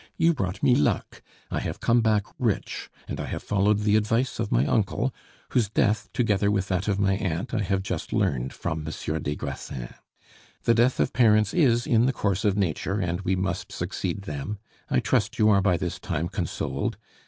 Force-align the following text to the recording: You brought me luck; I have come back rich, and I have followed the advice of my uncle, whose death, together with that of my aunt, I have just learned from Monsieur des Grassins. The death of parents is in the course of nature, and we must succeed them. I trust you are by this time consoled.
You 0.17 0.33
brought 0.33 0.63
me 0.63 0.73
luck; 0.73 1.21
I 1.51 1.59
have 1.59 1.79
come 1.79 2.01
back 2.01 2.23
rich, 2.39 2.89
and 3.07 3.19
I 3.19 3.27
have 3.27 3.43
followed 3.43 3.81
the 3.81 3.95
advice 3.95 4.39
of 4.39 4.51
my 4.51 4.65
uncle, 4.65 5.13
whose 5.49 5.69
death, 5.69 6.09
together 6.11 6.49
with 6.49 6.69
that 6.69 6.87
of 6.87 6.97
my 6.97 7.17
aunt, 7.17 7.53
I 7.53 7.61
have 7.61 7.83
just 7.83 8.11
learned 8.11 8.51
from 8.51 8.83
Monsieur 8.83 9.19
des 9.19 9.35
Grassins. 9.35 9.93
The 10.63 10.73
death 10.73 10.99
of 10.99 11.13
parents 11.13 11.53
is 11.53 11.85
in 11.85 12.07
the 12.07 12.13
course 12.13 12.43
of 12.43 12.57
nature, 12.57 12.99
and 12.99 13.21
we 13.21 13.35
must 13.35 13.71
succeed 13.71 14.23
them. 14.23 14.57
I 14.89 15.01
trust 15.01 15.37
you 15.37 15.49
are 15.49 15.61
by 15.61 15.77
this 15.77 15.99
time 15.99 16.29
consoled. 16.29 16.97